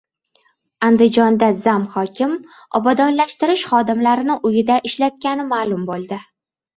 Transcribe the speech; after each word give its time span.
Andijonda 0.85 1.49
"zam 1.65 1.83
hokim" 1.97 2.33
obodonlashtirish 2.79 3.65
xodimlarini 3.73 4.39
uyida 4.51 4.79
ishlatgani 4.91 5.47
ma’lum 5.53 5.85
bo‘ldi 5.91 6.19